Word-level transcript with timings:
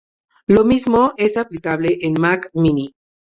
Lo 0.47 0.65
mismo 0.65 1.13
es 1.15 1.37
aplicable 1.37 1.99
al 2.03 2.19
Mac 2.19 2.49
Mini. 2.55 2.95